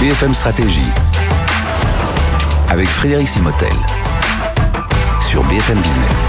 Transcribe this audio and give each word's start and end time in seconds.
BFM 0.00 0.32
Stratégie 0.32 0.80
avec 2.70 2.88
Frédéric 2.88 3.28
Simotel 3.28 3.68
sur 5.20 5.44
BFM 5.44 5.78
Business. 5.82 6.24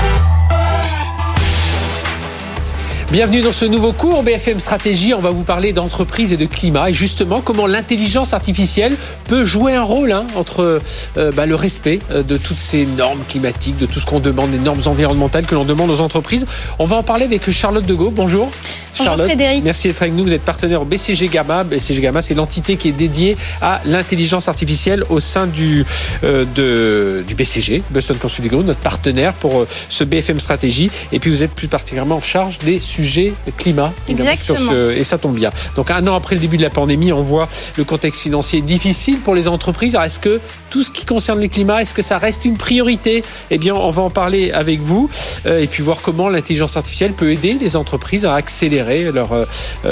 Bienvenue 3.12 3.39
dans 3.39 3.54
ce 3.54 3.63
nouveau 3.63 3.94
cours 3.94 4.23
BFM 4.23 4.60
Stratégie. 4.60 5.13
On 5.13 5.21
va 5.21 5.31
vous 5.31 5.44
parler 5.44 5.71
d'entreprise 5.71 6.34
et 6.34 6.38
de 6.38 6.46
climat 6.46 6.89
et 6.89 6.94
justement 6.94 7.39
comment 7.39 7.66
l'intelligence 7.66 8.34
artificielle 8.34 8.96
peut 9.26 9.46
jouer 9.46 9.74
un 9.74 9.84
rôle 9.84 10.12
hein, 10.12 10.28
entre 10.36 10.82
euh, 11.18 11.32
bah, 11.32 11.46
le 11.46 11.56
respect 11.56 12.00
euh, 12.12 12.24
de 12.24 12.36
toutes 12.36 12.60
ces 12.60 12.86
normes 12.86 13.24
climatiques, 13.28 13.78
de 13.78 13.86
tout 13.86 14.02
ce 14.02 14.06
qu'on 14.06 14.20
demande, 14.20 14.52
des 14.52 14.60
normes 14.60 14.82
environnementales 14.86 15.46
que 15.46 15.56
l'on 15.56 15.66
demande 15.66 15.90
aux 15.92 16.02
entreprises. 16.02 16.46
On 16.78 16.86
va 16.86 16.98
en 16.98 17.04
parler 17.04 17.24
avec 17.24 17.50
Charlotte 17.52 17.86
Degault. 17.86 18.12
Bonjour. 18.12 18.50
Bonjour 18.98 19.18
Frédéric. 19.18 19.64
Merci 19.64 19.88
d'être 19.88 20.02
avec 20.02 20.14
nous. 20.14 20.24
Vous 20.24 20.34
êtes 20.34 20.42
partenaire 20.42 20.82
au 20.82 20.86
BCG 20.86 21.28
Gamma. 21.28 21.64
BCG 21.64 22.02
Gamma, 22.02 22.21
c'est 22.21 22.34
l'entité 22.34 22.78
qui 22.78 22.89
est 22.89 22.93
dédiée 22.93 23.38
à 23.61 23.82
l'intelligence 23.86 24.48
artificielle 24.48 25.04
au 25.10 25.20
sein 25.20 25.48
du, 25.48 25.86
euh, 26.24 26.46
de, 26.56 27.24
du 27.28 27.36
BCG, 27.36 27.84
Boston 27.89 28.18
Consulting 28.18 28.51
Group, 28.51 28.65
notre 28.65 28.79
partenaire 28.79 29.34
pour 29.34 29.65
ce 29.89 30.04
BFM 30.04 30.39
Stratégie. 30.39 30.89
Et 31.12 31.20
puis 31.20 31.29
vous 31.29 31.43
êtes 31.43 31.54
plus 31.54 31.68
particulièrement 31.68 32.17
en 32.17 32.22
charge 32.22 32.59
des 32.59 32.80
sujets 32.80 33.02
sujet 33.02 33.34
climat. 33.58 33.94
Exactement. 34.08 34.72
et 34.95 35.03
ça 35.03 35.17
tombe 35.17 35.36
bien. 35.36 35.52
Donc 35.76 35.92
un 35.92 36.06
an 36.08 36.16
après 36.16 36.36
le 36.36 36.42
début 36.42 36.58
de 36.58 36.62
la 36.62 36.70
pandémie, 36.70 37.12
on 37.12 37.22
voit 37.22 37.50
le 37.78 37.84
contexte 37.84 38.22
financier 38.22 38.62
difficile 38.62 39.17
pour 39.20 39.34
les 39.34 39.48
entreprises. 39.48 39.95
Alors 39.95 40.06
est-ce 40.06 40.20
que 40.20 40.39
tout 40.70 40.84
ce 40.84 40.92
qui 40.92 41.06
concerne 41.06 41.39
le 41.39 41.48
climat, 41.48 41.81
est-ce 41.81 41.94
que 41.94 42.02
ça 42.02 42.17
reste 42.17 42.45
une 42.45 42.58
priorité? 42.58 43.23
Eh 43.50 43.58
bien, 43.58 43.73
on 43.73 43.89
va 43.89 44.03
en 44.03 44.09
parler 44.09 44.52
avec 44.52 44.80
vous 44.81 45.09
euh, 45.45 45.62
et 45.62 45.67
puis 45.67 45.81
voir 45.84 46.02
comment 46.02 46.30
l'intelligence 46.30 46.78
artificielle 46.78 47.14
peut 47.14 47.31
aider 47.31 47.58
les 47.59 47.76
entreprises 47.76 48.26
à 48.26 48.36
accélérer 48.36 48.81
leur, 48.84 49.34
euh, 49.34 49.45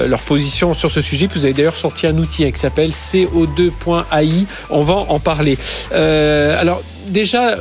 leur 0.08 0.22
position 0.22 0.74
sur 0.74 0.92
ce 0.92 1.02
sujet. 1.02 1.28
Vous 1.34 1.46
avez 1.46 1.54
d'ailleurs 1.54 1.78
sorti 1.78 2.08
un 2.08 2.18
outil 2.18 2.46
hein, 2.46 2.52
qui 2.52 2.60
s'appelle 2.60 2.92
CO2.ai. 2.92 4.46
On 4.70 4.81
va 4.81 4.94
en 4.94 5.20
parler. 5.20 5.58
Euh, 5.92 6.59
alors 6.59 6.81
déjà, 7.08 7.58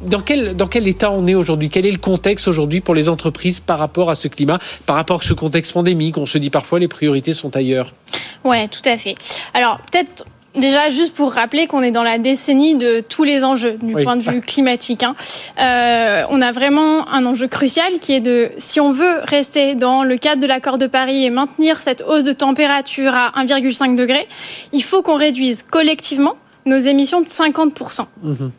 dans 0.00 0.20
quel, 0.20 0.56
dans 0.56 0.66
quel 0.66 0.86
état 0.88 1.10
on 1.10 1.26
est 1.26 1.34
aujourd'hui? 1.34 1.68
Quel 1.68 1.86
est 1.86 1.92
le 1.92 1.98
contexte 1.98 2.48
aujourd'hui 2.48 2.80
pour 2.80 2.94
les 2.94 3.08
entreprises 3.08 3.60
par 3.60 3.78
rapport 3.78 4.10
à 4.10 4.14
ce 4.14 4.28
climat, 4.28 4.58
par 4.86 4.96
rapport 4.96 5.20
à 5.20 5.24
ce 5.24 5.34
contexte 5.34 5.72
pandémique? 5.72 6.18
On 6.18 6.26
se 6.26 6.38
dit 6.38 6.50
parfois 6.50 6.78
les 6.78 6.88
priorités 6.88 7.32
sont 7.32 7.56
ailleurs. 7.56 7.92
Ouais, 8.44 8.68
tout 8.68 8.86
à 8.88 8.98
fait. 8.98 9.14
Alors 9.54 9.78
peut-être 9.90 10.24
Déjà, 10.54 10.88
juste 10.88 11.14
pour 11.14 11.32
rappeler 11.32 11.66
qu'on 11.66 11.82
est 11.82 11.90
dans 11.90 12.04
la 12.04 12.18
décennie 12.18 12.76
de 12.76 13.00
tous 13.00 13.24
les 13.24 13.44
enjeux 13.44 13.76
du 13.82 13.94
point 13.94 14.16
de 14.16 14.22
vue 14.22 14.40
climatique. 14.40 15.02
Hein. 15.02 15.16
Euh, 15.60 16.22
on 16.30 16.40
a 16.40 16.52
vraiment 16.52 17.08
un 17.08 17.26
enjeu 17.26 17.48
crucial 17.48 17.98
qui 18.00 18.12
est 18.12 18.20
de, 18.20 18.50
si 18.58 18.78
on 18.78 18.92
veut 18.92 19.18
rester 19.24 19.74
dans 19.74 20.04
le 20.04 20.16
cadre 20.16 20.40
de 20.40 20.46
l'accord 20.46 20.78
de 20.78 20.86
Paris 20.86 21.24
et 21.24 21.30
maintenir 21.30 21.80
cette 21.80 22.04
hausse 22.06 22.24
de 22.24 22.32
température 22.32 23.14
à 23.14 23.32
1,5 23.44 23.96
degré, 23.96 24.28
il 24.72 24.84
faut 24.84 25.02
qu'on 25.02 25.16
réduise 25.16 25.64
collectivement 25.64 26.36
nos 26.66 26.78
émissions 26.78 27.20
de 27.20 27.26
50%. 27.26 28.06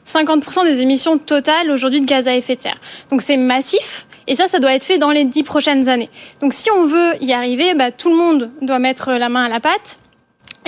50% 0.05 0.59
mhm. 0.59 0.65
des 0.65 0.81
émissions 0.81 1.17
totales 1.17 1.71
aujourd'hui 1.71 2.01
de 2.01 2.05
gaz 2.05 2.27
à 2.27 2.35
effet 2.35 2.55
de 2.55 2.61
serre. 2.61 2.79
Donc 3.09 3.21
c'est 3.21 3.37
massif. 3.37 4.05
Et 4.27 4.35
ça, 4.35 4.47
ça 4.47 4.59
doit 4.59 4.73
être 4.73 4.83
fait 4.83 4.97
dans 4.97 5.11
les 5.11 5.23
dix 5.23 5.43
prochaines 5.43 5.87
années. 5.87 6.09
Donc 6.41 6.53
si 6.53 6.69
on 6.71 6.85
veut 6.85 7.13
y 7.21 7.31
arriver, 7.31 7.73
bah, 7.75 7.91
tout 7.91 8.09
le 8.09 8.15
monde 8.15 8.51
doit 8.61 8.79
mettre 8.79 9.13
la 9.13 9.29
main 9.29 9.45
à 9.45 9.49
la 9.49 9.59
pâte. 9.59 9.99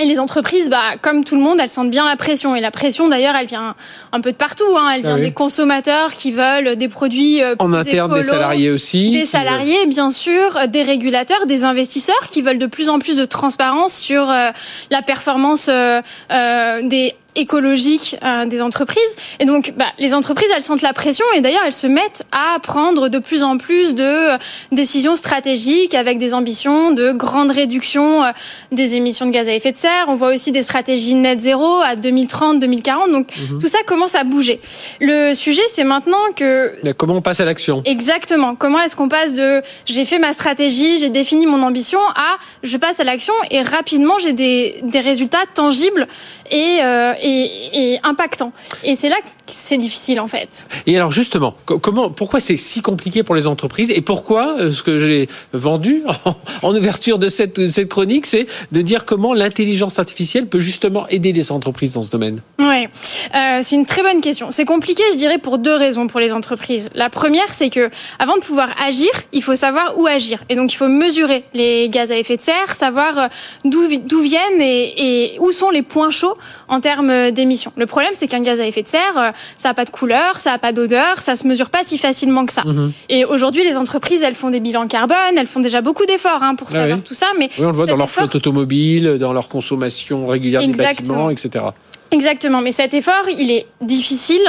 Et 0.00 0.04
les 0.04 0.20
entreprises, 0.20 0.70
bah, 0.70 0.96
comme 1.02 1.24
tout 1.24 1.34
le 1.34 1.40
monde, 1.40 1.58
elles 1.60 1.70
sentent 1.70 1.90
bien 1.90 2.04
la 2.04 2.14
pression. 2.14 2.54
Et 2.54 2.60
la 2.60 2.70
pression, 2.70 3.08
d'ailleurs, 3.08 3.34
elle 3.38 3.46
vient 3.46 3.74
un 4.12 4.20
peu 4.20 4.30
de 4.30 4.36
partout. 4.36 4.64
Hein. 4.76 4.92
Elle 4.94 5.02
vient 5.02 5.16
ah 5.16 5.20
des 5.20 5.32
consommateurs 5.32 6.14
qui 6.14 6.30
veulent 6.30 6.76
des 6.76 6.88
produits 6.88 7.42
euh, 7.42 7.56
en 7.58 7.72
interne, 7.72 8.14
des 8.14 8.22
salariés 8.22 8.70
aussi, 8.70 9.10
des 9.10 9.24
salariés, 9.24 9.86
bien 9.86 10.10
sûr, 10.10 10.68
des 10.68 10.82
régulateurs, 10.82 11.46
des 11.46 11.64
investisseurs 11.64 12.28
qui 12.30 12.42
veulent 12.42 12.58
de 12.58 12.66
plus 12.66 12.88
en 12.88 13.00
plus 13.00 13.16
de 13.16 13.24
transparence 13.24 13.94
sur 13.94 14.30
euh, 14.30 14.50
la 14.90 15.02
performance 15.02 15.68
euh, 15.68 16.00
euh 16.32 16.82
des 16.82 17.14
écologique 17.38 18.16
euh, 18.22 18.46
des 18.46 18.60
entreprises. 18.60 19.16
Et 19.38 19.44
donc, 19.44 19.72
bah, 19.76 19.86
les 19.98 20.12
entreprises, 20.12 20.48
elles 20.54 20.62
sentent 20.62 20.82
la 20.82 20.92
pression 20.92 21.24
et 21.36 21.40
d'ailleurs, 21.40 21.62
elles 21.64 21.72
se 21.72 21.86
mettent 21.86 22.24
à 22.32 22.58
prendre 22.58 23.08
de 23.08 23.18
plus 23.18 23.42
en 23.42 23.56
plus 23.56 23.94
de 23.94 24.02
euh, 24.02 24.36
décisions 24.72 25.16
stratégiques 25.16 25.94
avec 25.94 26.18
des 26.18 26.34
ambitions 26.34 26.90
de 26.90 27.12
grande 27.12 27.52
réduction 27.52 28.24
euh, 28.24 28.30
des 28.72 28.96
émissions 28.96 29.26
de 29.26 29.30
gaz 29.30 29.48
à 29.48 29.54
effet 29.54 29.72
de 29.72 29.76
serre. 29.76 30.06
On 30.08 30.16
voit 30.16 30.34
aussi 30.34 30.50
des 30.52 30.62
stratégies 30.62 31.14
net 31.14 31.40
zéro 31.40 31.80
à 31.80 31.94
2030, 31.94 32.58
2040. 32.58 33.12
Donc, 33.12 33.28
mhm. 33.36 33.58
tout 33.60 33.68
ça 33.68 33.78
commence 33.86 34.16
à 34.16 34.24
bouger. 34.24 34.60
Le 35.00 35.32
sujet, 35.32 35.62
c'est 35.72 35.84
maintenant 35.84 36.18
que... 36.34 36.74
comment 36.96 37.14
on 37.14 37.22
passe 37.22 37.40
à 37.40 37.44
l'action? 37.44 37.82
Exactement. 37.84 38.56
Comment 38.56 38.80
est-ce 38.80 38.96
qu'on 38.96 39.08
passe 39.08 39.34
de 39.34 39.62
j'ai 39.86 40.04
fait 40.04 40.18
ma 40.18 40.32
stratégie, 40.32 40.98
j'ai 40.98 41.08
défini 41.08 41.46
mon 41.46 41.62
ambition 41.62 42.00
à 42.16 42.38
je 42.64 42.76
passe 42.76 42.98
à 42.98 43.04
l'action 43.04 43.34
et 43.50 43.62
rapidement 43.62 44.18
j'ai 44.18 44.32
des, 44.32 44.80
des 44.82 45.00
résultats 45.00 45.38
tangibles 45.54 46.08
et, 46.50 46.78
euh, 46.82 47.14
et, 47.20 47.92
et 47.92 48.00
impactant. 48.02 48.52
Et 48.84 48.94
c'est 48.94 49.08
là 49.08 49.16
que 49.16 49.28
c'est 49.46 49.76
difficile 49.76 50.20
en 50.20 50.28
fait. 50.28 50.66
Et 50.86 50.96
alors 50.96 51.12
justement, 51.12 51.54
comment, 51.64 52.10
pourquoi 52.10 52.40
c'est 52.40 52.56
si 52.56 52.82
compliqué 52.82 53.22
pour 53.22 53.34
les 53.34 53.46
entreprises 53.46 53.90
et 53.90 54.00
pourquoi 54.00 54.56
euh, 54.58 54.72
ce 54.72 54.82
que 54.82 54.98
j'ai 54.98 55.28
vendu 55.52 56.02
en, 56.62 56.76
ouverture 56.76 57.18
de 57.18 57.28
cette, 57.28 57.68
cette 57.68 57.88
chronique, 57.88 58.26
c'est 58.26 58.46
de 58.72 58.82
dire 58.82 59.04
comment 59.04 59.34
l'intelligence 59.34 59.98
artificielle 59.98 60.46
peut 60.46 60.60
justement 60.60 61.06
aider 61.08 61.32
les 61.32 61.52
entreprises 61.52 61.92
dans 61.92 62.02
ce 62.02 62.10
domaine? 62.10 62.40
Oui, 62.58 62.86
euh, 63.34 63.60
c'est 63.62 63.76
une 63.76 63.86
très 63.86 64.02
bonne 64.02 64.20
question. 64.20 64.50
C'est 64.50 64.64
compliqué, 64.64 65.02
je 65.12 65.16
dirais, 65.16 65.38
pour 65.38 65.58
deux 65.58 65.74
raisons 65.74 66.06
pour 66.06 66.20
les 66.20 66.32
entreprises. 66.32 66.90
La 66.94 67.08
première, 67.08 67.52
c'est 67.52 67.70
que 67.70 67.88
avant 68.18 68.36
de 68.36 68.40
pouvoir 68.40 68.70
agir, 68.84 69.10
il 69.32 69.42
faut 69.42 69.56
savoir 69.56 69.98
où 69.98 70.06
agir, 70.06 70.42
et 70.48 70.56
donc 70.56 70.72
il 70.72 70.76
faut 70.76 70.88
mesurer 70.88 71.42
les 71.54 71.88
gaz 71.88 72.10
à 72.10 72.16
effet 72.16 72.36
de 72.36 72.42
serre, 72.42 72.74
savoir 72.74 73.18
euh, 73.18 73.28
d'où 73.64 74.20
viennent 74.20 74.60
et, 74.60 75.32
et 75.32 75.38
où 75.40 75.52
sont 75.52 75.70
les 75.70 75.82
points 75.82 76.10
chauds 76.10 76.36
en 76.68 76.80
termes 76.80 77.30
d'émissions. 77.30 77.72
Le 77.76 77.86
problème, 77.86 78.12
c'est 78.14 78.28
qu'un 78.28 78.42
gaz 78.42 78.60
à 78.60 78.66
effet 78.66 78.82
de 78.82 78.88
serre, 78.88 79.16
euh, 79.16 79.30
ça 79.56 79.68
n'a 79.68 79.74
pas 79.74 79.84
de 79.84 79.90
couleur, 79.90 80.38
ça 80.38 80.50
n'a 80.50 80.58
pas 80.58 80.72
d'odeur, 80.72 81.20
ça 81.20 81.36
se 81.36 81.46
mesure 81.46 81.70
pas 81.70 81.80
si 81.82 81.98
facilement 81.98 82.46
que 82.46 82.52
ça. 82.52 82.62
Mhm. 82.64 82.92
Et 83.08 83.24
aujourd'hui, 83.24 83.64
les 83.64 83.76
entreprises, 83.76 84.22
elles 84.22 84.34
font 84.34 84.50
des 84.50 84.60
bilans 84.60 84.86
carbone, 84.86 85.16
elles 85.36 85.46
font 85.46 85.60
déjà 85.60 85.80
beaucoup 85.80 86.06
d'efforts 86.06 86.42
hein, 86.42 86.54
pour 86.54 86.70
savoir 86.70 87.02
tout 87.02 87.14
ça. 87.14 87.26
Mais 87.38 87.50
oui, 87.58 87.64
on 87.64 87.70
le 87.70 87.76
voit 87.76 87.86
dans 87.86 87.96
leur 87.96 88.10
flotte 88.10 88.34
automobile, 88.34 89.16
dans 89.18 89.32
leur 89.32 89.48
consommation 89.48 90.26
régulière 90.26 90.60
des 90.60 90.72
bâtiments, 90.72 91.30
etc. 91.30 91.66
Exactement, 92.10 92.62
mais 92.62 92.72
cet 92.72 92.94
effort, 92.94 93.28
il 93.28 93.50
est 93.50 93.66
difficile 93.82 94.40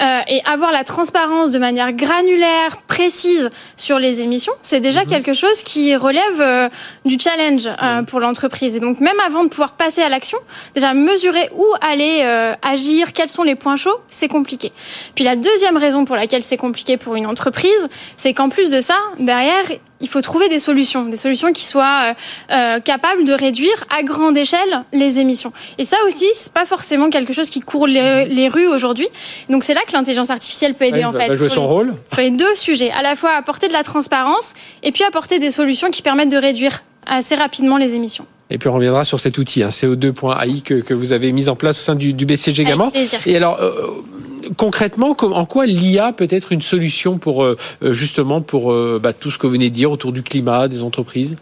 euh, 0.00 0.20
et 0.28 0.42
avoir 0.44 0.72
la 0.72 0.84
transparence 0.84 1.50
de 1.50 1.58
manière 1.58 1.92
granulaire, 1.92 2.82
précise 2.86 3.50
sur 3.76 3.98
les 3.98 4.20
émissions, 4.20 4.52
c'est 4.62 4.80
déjà 4.80 5.04
mhm. 5.04 5.08
quelque 5.08 5.32
chose 5.32 5.62
qui 5.62 5.96
relève 5.96 6.40
euh, 6.40 6.68
du 7.06 7.16
challenge 7.18 7.66
euh, 7.66 8.02
pour 8.02 8.20
l'entreprise. 8.20 8.76
Et 8.76 8.80
donc 8.80 9.00
même 9.00 9.18
avant 9.24 9.44
de 9.44 9.48
pouvoir 9.48 9.72
passer 9.72 10.02
à 10.02 10.10
l'action, 10.10 10.38
déjà 10.74 10.92
mesurer 10.92 11.48
où 11.56 11.64
aller 11.80 12.20
euh, 12.24 12.52
agir, 12.60 13.14
quels 13.14 13.30
sont 13.30 13.42
les 13.42 13.54
points 13.54 13.76
chauds, 13.76 14.00
c'est 14.08 14.28
compliqué. 14.28 14.70
Puis 15.14 15.24
la 15.24 15.36
deuxième 15.36 15.78
raison 15.78 16.04
pour 16.04 16.16
laquelle 16.16 16.42
c'est 16.42 16.58
compliqué 16.58 16.98
pour 16.98 17.14
une 17.14 17.26
entreprise, 17.26 17.88
c'est 18.16 18.34
qu'en 18.34 18.50
plus 18.50 18.70
de 18.70 18.82
ça, 18.82 18.96
derrière, 19.18 19.64
il 20.00 20.08
faut 20.08 20.20
trouver 20.20 20.48
des 20.48 20.58
solutions, 20.58 21.04
des 21.04 21.16
solutions 21.16 21.52
qui 21.52 21.64
soient 21.64 22.14
euh, 22.50 22.54
euh, 22.54 22.80
capables 22.80 23.24
de 23.24 23.32
réduire 23.32 23.84
à 23.96 24.02
grande 24.02 24.36
échelle 24.36 24.84
les 24.92 25.18
émissions. 25.18 25.52
Et 25.78 25.84
ça 25.84 25.96
aussi, 26.06 26.26
c'est 26.34 26.52
pas 26.52 26.64
forcément 26.64 27.10
quelque 27.10 27.32
chose 27.32 27.50
qui 27.50 27.60
court 27.60 27.86
les, 27.86 28.48
rues 28.48 28.66
aujourd'hui. 28.66 29.08
Donc 29.50 29.64
c'est 29.64 29.74
là 29.74 29.80
que 29.86 29.92
l'intelligence 29.92 30.30
artificielle 30.30 30.74
peut 30.74 30.84
aider 30.84 31.04
en 31.04 31.12
fait. 31.12 31.34
jouer 31.34 31.48
son 31.48 31.66
rôle. 31.66 31.94
Sur 32.12 32.20
les 32.20 32.30
deux 32.30 32.54
sujets, 32.54 32.90
à 32.92 33.02
la 33.02 33.16
fois 33.16 33.32
apporter 33.32 33.68
de 33.68 33.72
la 33.72 33.82
transparence 33.82 34.54
et 34.82 34.92
puis 34.92 35.04
apporter 35.04 35.38
des 35.38 35.50
solutions 35.50 35.90
qui 35.90 36.02
permettent 36.02 36.30
de 36.30 36.36
réduire 36.36 36.82
assez 37.06 37.34
rapidement 37.34 37.76
les 37.76 37.94
émissions. 37.94 38.26
Et 38.50 38.58
puis 38.58 38.68
on 38.68 38.74
reviendra 38.74 39.04
sur 39.04 39.20
cet 39.20 39.36
outil, 39.38 39.62
hein, 39.62 39.68
CO2.ai 39.68 40.60
que, 40.62 40.74
que 40.74 40.94
vous 40.94 41.12
avez 41.12 41.32
mis 41.32 41.48
en 41.48 41.56
place 41.56 41.78
au 41.78 41.82
sein 41.82 41.94
du, 41.94 42.14
du 42.14 42.24
BCG 42.24 42.64
Gamma. 42.64 42.90
Et 43.26 43.36
alors, 43.36 43.58
euh, 43.60 43.72
concrètement, 44.56 45.16
en 45.20 45.46
quoi 45.46 45.66
l'IA 45.66 46.12
peut 46.12 46.28
être 46.30 46.52
une 46.52 46.62
solution 46.62 47.18
pour 47.18 47.44
euh, 47.44 47.56
euh, 47.82 47.92
justement 47.92 48.40
pour 48.40 48.72
euh, 48.72 49.00
bah, 49.02 49.12
tout 49.12 49.30
ce 49.30 49.38
que 49.38 49.46
vous 49.46 49.52
venez 49.52 49.70
de 49.70 49.74
dire 49.74 49.90
autour 49.90 50.12
du 50.12 50.22
climat, 50.22 50.68
des 50.68 50.82
entreprises? 50.82 51.36